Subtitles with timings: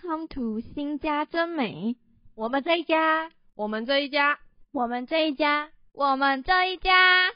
[0.00, 1.96] Welcome to 新家真美，
[2.34, 4.38] 我们这一家，我们这一家，
[4.70, 7.30] 我们这一家，我们这一家。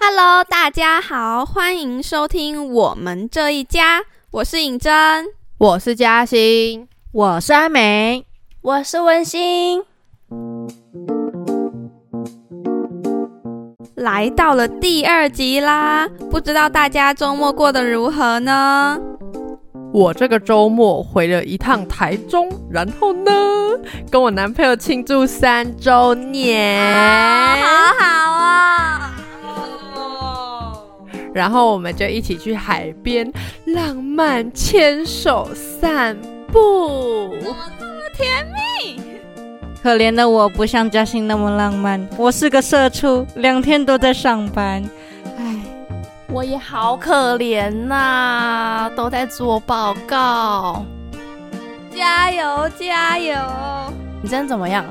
[0.00, 8.27] Hello，大家好，欢迎收听我们这一家，我是尹真，我是嘉欣，我是阿美。
[8.68, 9.82] 我是温馨，
[13.94, 16.06] 来到了第二集啦！
[16.30, 19.00] 不知道大家周末过得如何呢？
[19.90, 23.32] 我这个周末回了一趟台中，然后呢，
[24.10, 26.94] 跟我男朋友庆祝三周年，
[27.64, 29.16] 好好啊！
[31.32, 33.32] 然后我们就一起去海边
[33.64, 36.14] 浪漫牵手散
[36.52, 37.34] 步。
[38.18, 39.00] 甜蜜，
[39.80, 44.82] 可怜的我不像嘉欣那么浪漫，我是个社畜，两天都在上班。
[45.38, 45.56] 唉，
[46.26, 50.84] 我也好可怜呐，都在做报告。
[51.94, 53.36] 加油加油！
[54.20, 54.84] 你今天怎么样？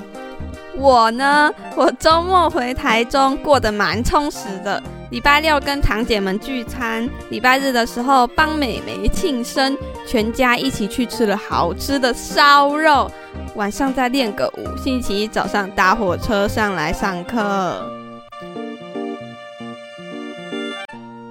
[0.78, 1.52] 我呢？
[1.75, 4.81] 我周末回台中，过得蛮充实的。
[5.09, 13.09] 礼拜六跟堂姐们聚餐，礼拜日的时候帮美眉庆生，全家一起去吃了好吃的烧肉，
[13.55, 17.89] 晚上再练个舞，星期一早上搭火车上来上课。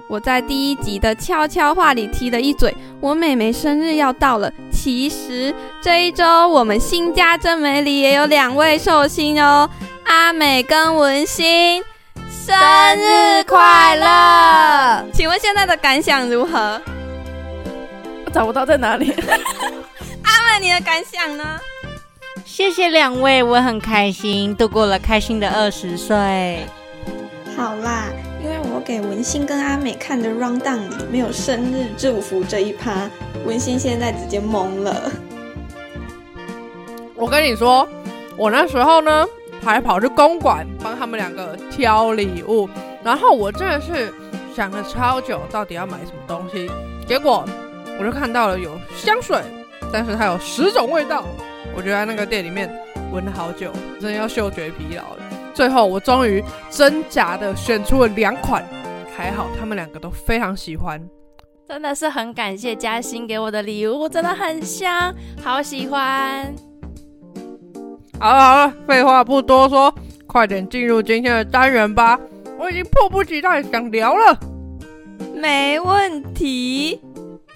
[0.08, 4.50] 我在第一集的悄悄话里提了一嘴，我妹妹生日要到了。
[4.72, 9.68] 其实这一周我们新家真美里也有两位寿星哦，
[10.04, 11.82] 阿美跟文心，
[12.46, 12.54] 生
[12.96, 15.04] 日快乐！
[15.12, 16.80] 请问现在的感想如何？
[18.24, 19.12] 我找不到在哪里。
[20.22, 21.58] 阿美，你的感想呢？
[22.44, 26.64] 谢谢两位，我很开心，度过了开心的二十岁。
[27.56, 28.04] 好啦。
[28.44, 33.10] 因为我给文心跟阿美看的 round down 里没有生日祝福这一趴，
[33.44, 35.10] 文心现在直接懵了。
[37.16, 37.88] 我跟你说，
[38.36, 39.26] 我那时候呢
[39.66, 42.68] 还跑去公馆帮他们两个挑礼物，
[43.02, 44.12] 然后我真的是
[44.54, 46.70] 想了超久，到底要买什么东西。
[47.06, 47.44] 结果
[47.98, 49.42] 我就看到了有香水，
[49.92, 51.24] 但是它有十种味道，
[51.76, 52.70] 我就在那个店里面
[53.12, 55.22] 闻了好久，真的要嗅觉疲劳了。
[55.52, 58.64] 最后，我终于真假的选出了两款，
[59.16, 61.00] 还好他们两个都非常喜欢，
[61.68, 66.54] 真的是很感谢嘉欣给我的礼物，真的很香，好喜欢。
[68.18, 69.94] 好了好了，废话不多说，
[70.26, 72.18] 快点进入今天的单元吧，
[72.58, 74.38] 我已经迫不及待想聊了。
[75.34, 76.98] 没问题，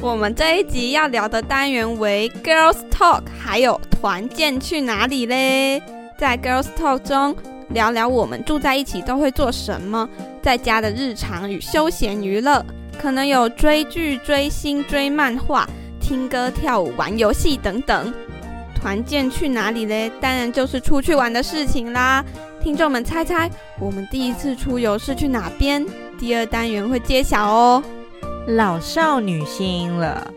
[0.01, 5.83] 我们这一集要聊的单元为 Girls Talk，还有团建去哪里嘞？
[6.19, 7.37] 在 Girls Talk 中。
[7.71, 10.09] 聊聊我们住在一起都会做什么，
[10.43, 12.67] 在家的日常与休闲娱乐，
[13.01, 15.69] 可能有追剧、追星、追漫画、
[16.01, 18.13] 听歌、跳舞、玩游戏等等。
[18.81, 20.11] 团建去哪里嘞？
[20.21, 22.25] 当然就是出去玩的事情啦。
[22.63, 25.87] 听众们猜猜，我们第一次出游是去哪边？
[26.19, 27.83] 第二单元会揭晓哦。
[28.47, 30.33] 老少女心了。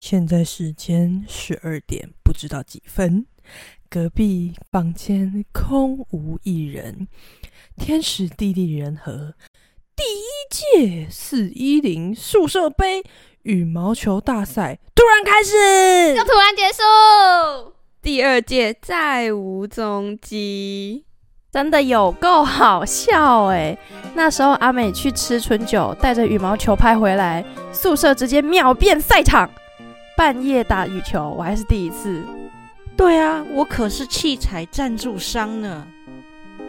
[0.00, 3.26] 现在时间十二点，不知道几分。
[3.88, 7.08] 隔壁房间空无一人，
[7.76, 9.34] 天时地利人和，
[9.94, 13.02] 第一届四一零宿舍杯
[13.42, 17.72] 羽毛球大赛突然开始，又突然结束。
[18.02, 21.04] 第二届再无踪迹，
[21.50, 23.76] 真的有够好笑哎！
[24.14, 29.50] 那时候阿美去吃春酒，带着羽毛球拍回来，宿舍直接秒变赛场。
[30.16, 32.22] 半夜打羽球，我还是第一次。
[32.96, 35.86] 对啊，我可是器材赞助商呢。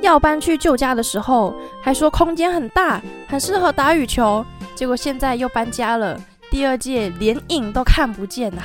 [0.02, 4.46] 要搬去旧家的时候，还说空间很大，很适合打羽球。
[4.76, 6.22] 结果现在又搬家了，
[6.52, 8.62] 第二届连影都看不见啊！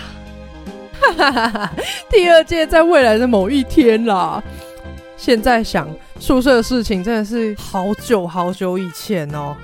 [1.00, 1.72] 哈哈哈哈
[2.10, 4.42] 第二届在未来的某一天啦。
[5.16, 5.88] 现在想
[6.18, 9.56] 宿舍的事情，真的是好久好久以前哦。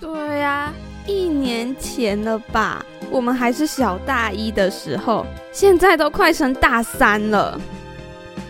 [0.00, 0.72] 对呀，
[1.06, 2.84] 一年前了吧。
[3.10, 7.60] 我们还是小大一的时候，现在都快升大三了。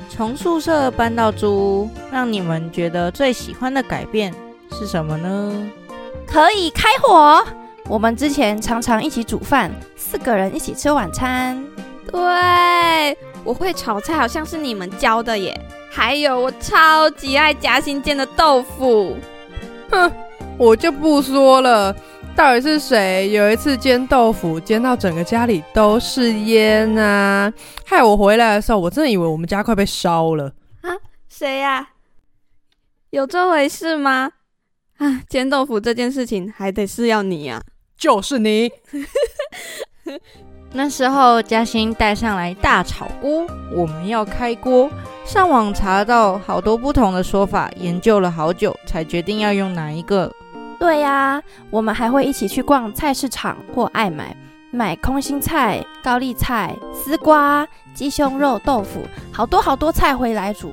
[0.09, 4.33] 从宿舍搬到租屋，让你们觉得最喜欢的改变
[4.71, 5.71] 是什么呢？
[6.27, 7.45] 可以开火。
[7.89, 11.65] 我们之前常常一起煮饭，四个人一起吃晚餐。
[12.11, 15.59] 对，我会炒菜好像是你们教的耶。
[15.91, 19.17] 还有，我超级爱夹心煎的豆腐。
[19.91, 20.13] 哼，
[20.57, 21.95] 我就不说了。
[22.35, 27.53] 到底是谁有一次煎豆腐煎到整个家里都是烟啊？
[27.87, 30.91] 害我回来的时候，我真的以为我们家快被烧了啊！
[31.29, 31.91] 谁呀？
[33.11, 34.31] 有这回事吗？
[34.97, 37.63] 啊，煎豆腐这件事情还得是要你呀，
[37.97, 38.71] 就是你。
[40.75, 44.91] 那时候嘉欣带上来大炒锅，我们要开锅。
[45.25, 50.33] 上网查到好多不同的说法，研究了好久才决定要用哪一个。
[50.83, 51.41] 对呀，
[51.71, 54.37] 我们还会一起去逛菜市场或爱买，
[54.73, 57.65] 买空心菜、高丽菜、丝瓜、
[57.95, 60.73] 鸡胸肉、豆腐，好多好多菜回来煮。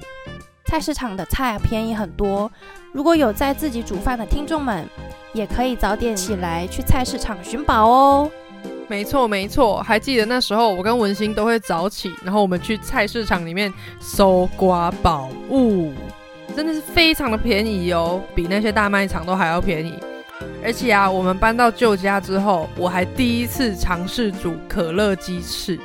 [0.65, 2.51] 菜市场的菜便宜很多，
[2.91, 4.83] 如果有在自己煮饭的听众们，
[5.31, 8.31] 也可以早点起来去菜市场寻宝哦。
[8.87, 15.93] 没错没错，还记得那时候我跟文心都会早起，然后我们去菜市场里面搜刮宝物。
[16.59, 19.97] 真的是非常的便宜哦，比那些大卖场都还要便宜。
[20.61, 25.79] 而且啊，我们搬到旧家之后，我还第一次尝试煮可乐鸡翅。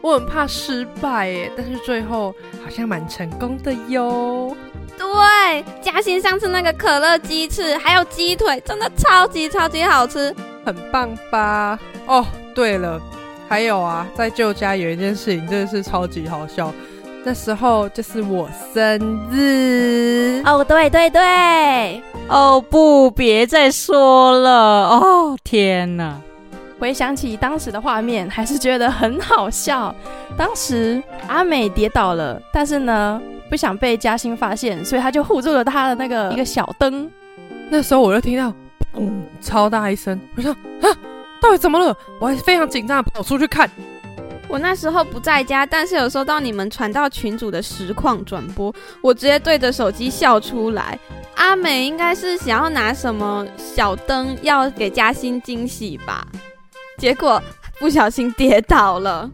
[0.00, 2.34] 我很怕失败耶，但是最后
[2.64, 4.56] 好像蛮成功的哟。
[4.96, 10.34] 对，嘉欣上次那个可乐鸡翅还有鸡腿，真的超级超级好吃，
[10.64, 11.78] 很棒吧？
[12.06, 12.98] 哦，对了，
[13.46, 16.72] 还有啊，在旧家有一件事情真的是超级好笑。
[17.28, 18.98] 那时候就是我生
[19.30, 26.18] 日哦，对对对，哦不，别再说了哦，天哪！
[26.78, 29.94] 回想起当时的画面，还是觉得很好笑。
[30.38, 33.20] 当时阿美跌倒了，但是呢，
[33.50, 37.10] 不想被嘉欣发现，所以他就护住了他的那个一个小灯。
[37.68, 38.50] 那时候我就听到
[38.94, 40.88] 嗯超大一声，我说啊，
[41.42, 41.94] 到底怎么了？
[42.22, 43.70] 我还非常紧张，跑出去看。
[44.48, 50.98] 我那时候不在家，但是有收到你们传到群组的实况转播，我直接对着手机笑出来。
[51.36, 56.26] 阿美应该是想要拿什么小灯要给嘉欣惊喜吧，
[56.96, 57.40] 结果
[57.78, 59.30] 不小心跌倒了。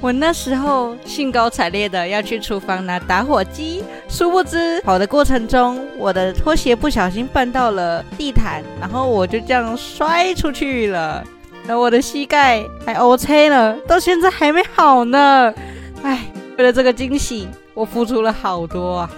[0.00, 11.22] 我那时候兴高采烈的要去厨房拿打火机，殊不知跑的过程中，我的拖鞋不小心绊到了地毯，然后我就这样摔出去了。
[11.66, 15.54] 那我的膝盖还 OK 了，到现在还没好呢。
[16.02, 16.26] 唉，
[16.58, 19.10] 为了这个惊喜，我付出了好多啊！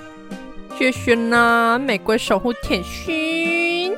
[0.79, 3.95] 谢谢啦，玫瑰守护甜心。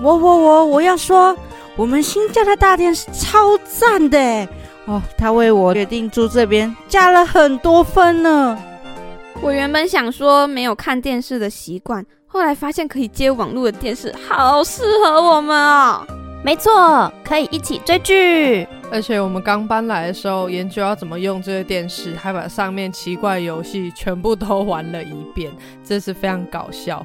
[0.00, 1.36] 我我我我要说，
[1.76, 4.48] 我们新家的大电视超赞的
[4.86, 8.58] 哦，他为我决定住这边加了很多分呢。
[9.42, 16.06] 我原本想说没有看电视的习惯，后来发现可以接网络的电视，好适合我们哦。
[16.46, 18.68] 没错，可以一起追剧。
[18.88, 25.52] 而且我们刚搬来的时候，研究要怎么用这个电视，还把上面奇怪游戏全部都玩了一遍，
[25.84, 27.04] 真是非常搞笑。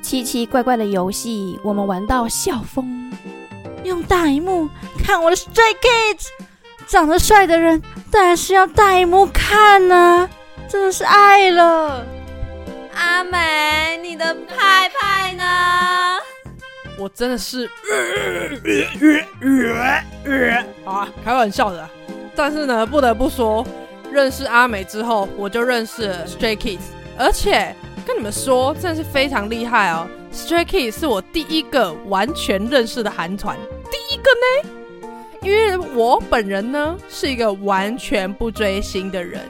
[0.00, 3.12] 奇奇怪怪的游戏，我们玩到笑疯。
[3.84, 4.70] 用大荧幕
[5.04, 6.28] 看我的 Stray Kids，
[6.86, 10.26] 长得帅的人当然是要大荧幕看呢，
[10.66, 12.06] 真的是爱了。
[12.94, 16.11] 阿美，你的派派呢？
[17.02, 17.68] 我真的是，
[20.84, 21.90] 啊，开玩笑的。
[22.36, 23.66] 但是呢，不得不说，
[24.12, 26.78] 认识阿美之后，我就认识了 Stray Kids，
[27.18, 27.74] 而且
[28.06, 30.06] 跟你们说，真的是非常厉害哦。
[30.32, 33.58] Stray Kids 是我第一个完全认识的韩团，
[33.90, 34.70] 第一个呢，
[35.42, 39.40] 因为我本人呢是一个完全不追星的人。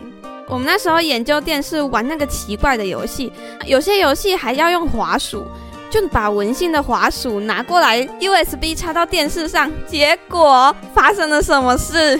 [0.48, 3.30] 我们那时候研究电视，玩那个奇怪的游戏，
[3.66, 5.46] 有些游戏还要用滑鼠。
[5.92, 12.18] 就把文信的滑鼠拿过来，USB 插到电视上，结果发生了什么事？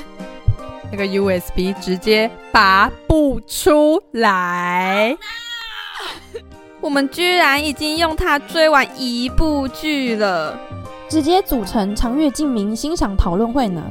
[0.93, 5.17] 那个 USB 直接拔不出来。
[6.83, 10.55] 我们居然已经用它追完一部剧了，
[11.09, 13.83] 直接组成长月烬明欣赏讨论会呢。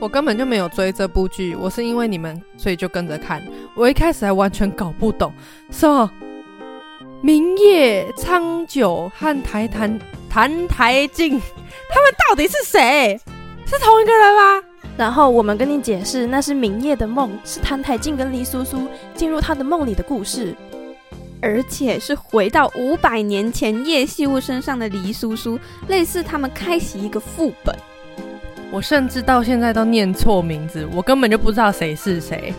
[0.00, 3.42] 我根本就没有追这部剧，我是因为你们所以就跟着看。
[3.74, 5.30] 我一开始还完全搞不懂，
[5.70, 6.10] 是吗？
[7.20, 9.98] 明夜苍九和台谭
[10.30, 13.20] 谭台静，他们到底是谁？
[13.66, 14.62] 是同一个人吗？
[14.96, 20.54] 然后我们跟你解释，那是明夜的梦，是谭台静跟黎苏苏进入他的梦里的故事，
[21.40, 25.58] 而且是回到五百年前叶细物身上的黎苏苏，
[25.88, 27.76] 类似他们开启一个副本。
[28.70, 32.54] 我甚至到现在都念错名字，我根本就不知道谁是谁。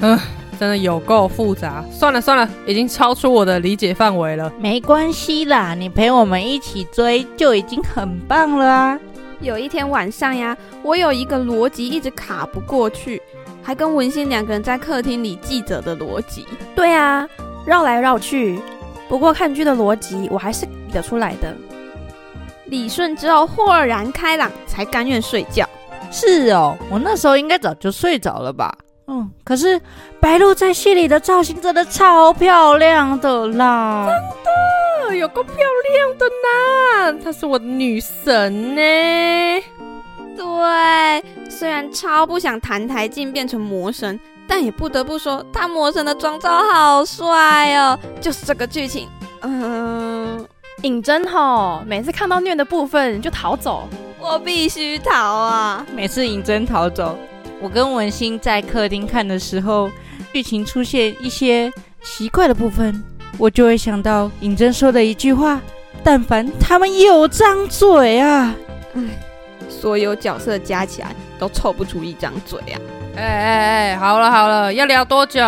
[0.00, 0.18] 嗯。
[0.54, 4.52] 真的有够复杂，算了算了，已经超出我的理解范围了。
[4.58, 8.98] 没关系啦，你陪我们一起追就已经很棒了啊！
[9.40, 13.20] 有一天晚上呀，我有一个逻辑一直卡不过去，
[13.62, 16.46] 还跟文心两个人在客厅里记着的逻辑。
[16.74, 17.28] 对啊，
[17.66, 18.58] 绕来绕去。
[19.08, 21.54] 不过看剧的逻辑我还是理得出来的。
[22.66, 25.68] 理顺之后豁然开朗，才甘愿睡觉。
[26.10, 28.74] 是哦，我那时候应该早就睡着了吧？
[29.06, 29.80] 嗯，可是
[30.18, 34.16] 白鹿在戏里的造型真的超漂亮的啦，真
[35.10, 38.80] 的有够漂亮的呢，她是我的女神呢。
[40.36, 44.18] 对，虽然超不想弹台镜变成魔神，
[44.48, 47.98] 但也不得不说，他魔神的妆造好帅哦。
[48.20, 49.08] 就是这个剧情，
[49.42, 50.44] 嗯，
[50.82, 53.86] 尹真吼，每次看到虐的部分就逃走，
[54.18, 55.86] 我必须逃啊！
[55.94, 57.16] 每次尹真逃走。
[57.64, 59.90] 我跟文心在客厅看的时候，
[60.34, 63.02] 剧情出现一些奇怪的部分，
[63.38, 65.58] 我就会想到尹真说的一句话
[66.04, 68.54] ：“但凡他们有张嘴啊，
[68.92, 69.00] 唉，
[69.66, 72.76] 所有角色加起来都凑不出一张嘴啊！”
[73.16, 75.40] 哎哎哎，好了好了，要聊多久？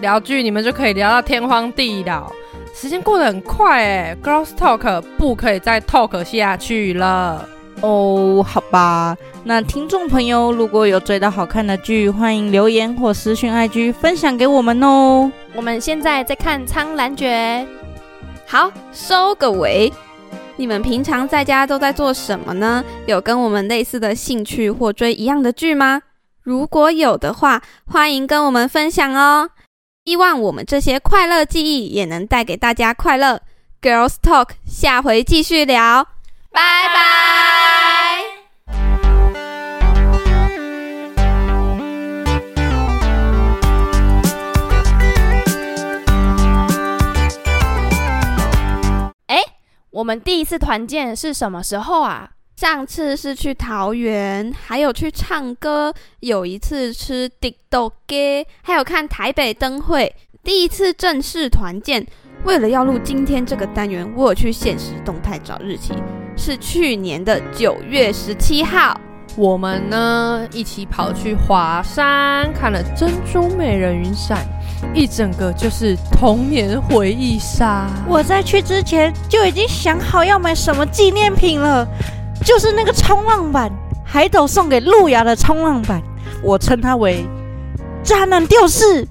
[0.00, 2.32] 聊剧你们就可以聊到天荒地老，
[2.74, 4.16] 时间过得很快哎。
[4.22, 7.46] Girls Talk 不可以再 talk 下去了。
[7.80, 15.30] 哦，好吧，那听众朋友如果有追到好看的剧，欢迎留言或私讯 IG 分享给我们哦。
[15.54, 17.66] 我们现在在看《苍兰诀》，
[18.46, 19.92] 好，收个尾。
[20.56, 22.84] 你们平常在家都在做什么呢？
[23.06, 26.02] 有跟我们类似的兴趣或追一样的剧吗？
[26.42, 29.50] 如果有的话，欢迎跟我们分享哦。
[30.04, 33.40] 希望我们这些快乐记忆也能带给大家快乐。
[33.80, 36.04] Girls Talk，下回继续聊，
[36.50, 36.60] 拜
[36.94, 36.98] 拜。
[49.26, 49.36] 哎
[49.90, 52.30] 我们第一次团建是什么时候啊？
[52.56, 60.12] 上次是去桃园，还有去唱歌，有一次吃地豆鸡，还有看台北灯会。
[60.42, 62.04] 第一次正式团建，
[62.44, 65.92] 为了要录今天这个单元，我有去现实动态找日期，
[66.38, 68.98] 是去年的九月十七号。
[69.36, 74.46] 我们呢一起跑去华山看了珍珠美人云伞。
[74.94, 77.88] 一整个就是童年回忆杀。
[78.06, 81.86] 我在去之前就已经想好要买什么纪念品了，
[82.44, 83.70] 就是那个冲浪板，
[84.04, 86.00] 海斗送给路牙的冲浪板，
[86.44, 87.24] 我称它为
[88.04, 89.06] 渣男吊饰。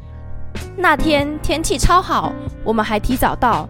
[0.78, 3.68] 那天天气超好，我们还提早到，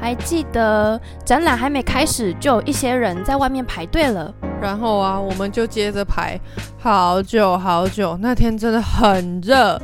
[0.00, 4.32] 还记得展览还没开始，就有一些人在外面排队了。
[4.60, 6.38] 然后啊，我们就接着排，
[6.78, 8.18] 好久好久。
[8.20, 9.80] 那天真的很热。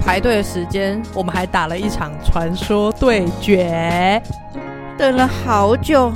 [0.00, 4.22] 排队的时间，我们还打了一场传说对决，
[4.98, 6.12] 等了好久，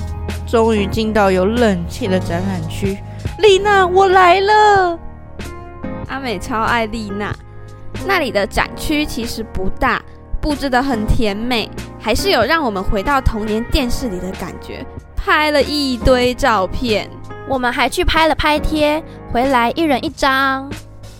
[0.47, 2.99] 终于进到有冷气的展览区。
[3.39, 4.99] 丽娜，我来了。
[6.09, 7.35] 阿美超爱丽娜，
[8.07, 10.03] 那里的展区其实不大，
[10.39, 14.85] 布置的很甜美，还是有让我们回到童年电视里的感觉。
[15.17, 17.11] 拍了一堆照片，
[17.49, 19.03] 我们还去拍了拍贴，
[19.33, 20.71] 回来一人一张。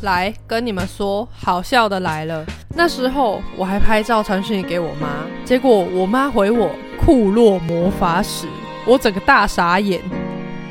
[0.03, 2.47] 来跟你们说，好笑的来了。
[2.75, 5.09] 那时候我还拍照传讯给我妈，
[5.45, 6.71] 结果我妈回我
[7.05, 8.47] “库洛魔法使”，
[8.87, 10.01] 我整个大傻眼，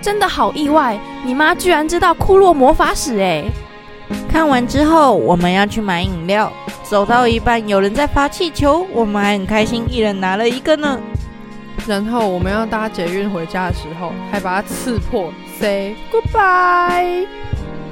[0.02, 3.44] 真的好意外，你妈居然知道库洛魔法使哎！
[4.30, 6.50] 看完之后，我们要去买饮料，
[6.90, 10.98] 走到一半有人在发气球，我们还很开心，一人拿了一个呢。
[11.86, 17.28] 然后我们要搭捷运回家的时候，还把它刺破，say goodbye。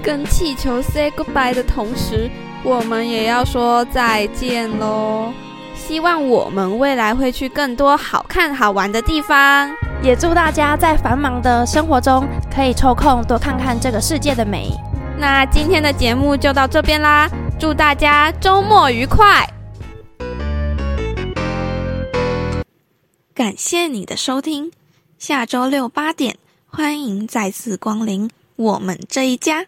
[0.01, 2.29] 跟气球 say goodbye 的同时，
[2.63, 5.33] 我们也要说再见喽。
[5.75, 9.69] 希望我们未来会去更多好看好玩的地方，
[10.01, 14.71] 也祝大家在繁忙的生活中可以抽空多看看这个世界的美。
[15.17, 19.49] 那今天的节目就到这边啦，祝大家周末愉快！
[23.33, 24.73] 感谢你的收听，
[25.17, 29.67] 下周六八点欢迎再次光临我们这一家。